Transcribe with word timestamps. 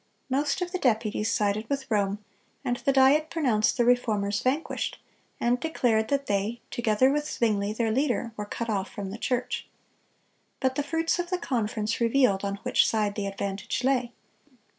Most 0.31 0.63
of 0.63 0.71
the 0.71 0.79
deputies 0.79 1.31
sided 1.31 1.69
with 1.69 1.91
Rome, 1.91 2.25
and 2.65 2.77
the 2.77 2.91
Diet 2.91 3.29
pronounced 3.29 3.77
the 3.77 3.85
Reformers 3.85 4.41
vanquished, 4.41 4.97
and 5.39 5.59
declared 5.59 6.07
that 6.07 6.25
they, 6.25 6.59
together 6.71 7.11
with 7.11 7.29
Zwingle, 7.29 7.71
their 7.75 7.91
leader, 7.91 8.31
were 8.35 8.47
cut 8.47 8.67
off 8.67 8.89
from 8.89 9.11
the 9.11 9.19
church. 9.19 9.67
But 10.59 10.73
the 10.73 10.81
fruits 10.81 11.19
of 11.19 11.29
the 11.29 11.37
conference 11.37 12.01
revealed 12.01 12.43
on 12.43 12.55
which 12.63 12.87
side 12.87 13.13
the 13.13 13.27
advantage 13.27 13.83
lay. 13.83 14.11